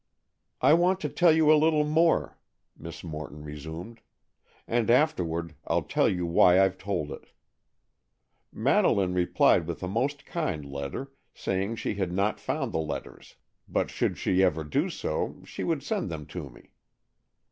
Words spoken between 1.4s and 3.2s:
a little more," Miss